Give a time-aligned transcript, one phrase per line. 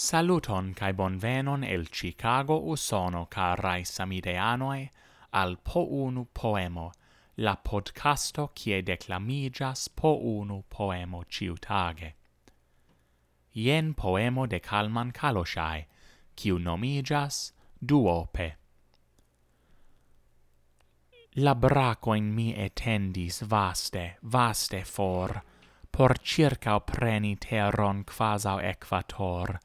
[0.00, 4.88] Saluton kai bonvenon el Chicago usono carai samideanoi
[5.34, 6.90] al po unu poemo,
[7.36, 12.14] la podcasto kie declamigas po unu poemo ciutage.
[13.54, 15.84] Ien poemo de Kalman Kaloshai,
[16.34, 17.52] kiu nomigas
[17.84, 18.54] Duope.
[21.36, 25.42] La braco in mi etendis vaste, vaste for,
[25.92, 29.60] por circa preni teron quasau equator,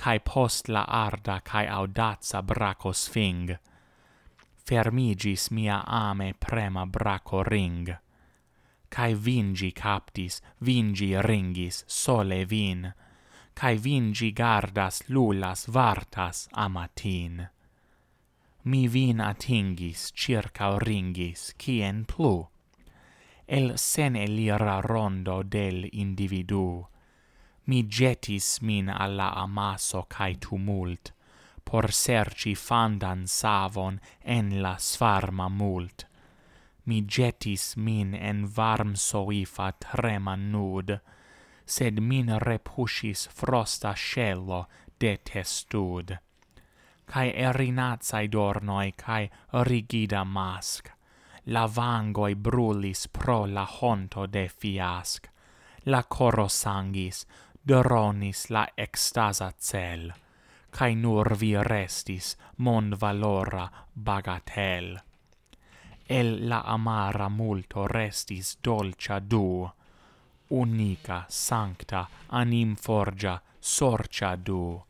[0.00, 3.58] cae post la arda cae audaza braco sfing.
[4.66, 7.96] Fermigis mia ame prema braco ring.
[8.88, 12.94] Cae vingi captis, vingi ringis, sole vin.
[13.54, 17.48] Cae vingi gardas, lulas, vartas, amatin.
[18.64, 22.48] Mi vin atingis, circa ringis, cien plu.
[23.46, 26.86] El sen elira rondo del individu
[27.70, 31.12] mi jetis min alla amaso cae tumult,
[31.64, 36.04] por serci fandan savon en la sfarma mult.
[36.86, 40.98] Mi jetis min en varm soifa trema nud,
[41.64, 44.66] sed min repusis frosta scello
[44.98, 46.18] detestud.
[47.06, 49.30] Cae erinazai dornoi cae
[49.68, 50.90] rigida mask,
[51.46, 55.30] la vangoi brulis pro la honto de fiasc,
[55.86, 57.24] la coro sangis,
[57.70, 60.08] dronis la extasa cel,
[60.74, 62.32] cae nur vi restis
[62.66, 64.88] mon valora bagatel.
[66.18, 69.70] El la amara multo restis dolcia du,
[70.48, 74.82] unica, sancta, anim forgia, sorcia du.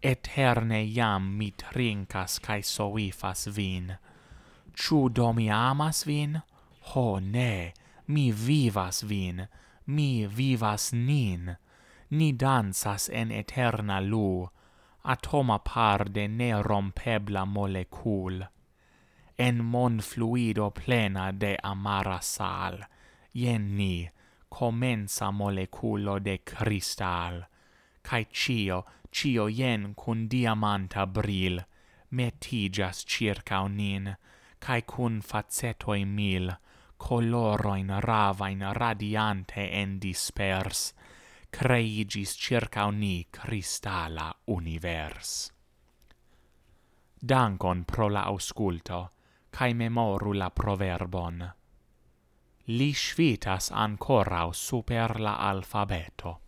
[0.00, 3.92] Eterne iam mi trincas cae soifas vin.
[4.74, 6.40] Ciu do mi amas vin?
[6.94, 7.74] Ho, ne,
[8.06, 9.46] mi vivas vin,
[9.86, 11.58] mi vivas nin
[12.12, 14.48] ni dansas en eterna lu,
[15.04, 18.44] atoma par de ne rompebla molecul,
[19.38, 22.84] en mon fluido plena de amara sal,
[23.32, 24.10] jen ni,
[24.50, 27.46] comensa moleculo de cristal,
[28.02, 31.62] cae cio, cio jen cun diamanta bril,
[32.10, 34.16] metigas circa nin,
[34.60, 36.52] cae cun facetoi mil,
[36.98, 40.92] coloroin ravain radiante en dispers,
[41.52, 45.52] creigis circa ni cristala univers.
[47.20, 49.10] Dankon pro la ausculto,
[49.50, 51.44] cae memoru la proverbon.
[52.66, 56.41] Li svitas ancorau super la alfabeto.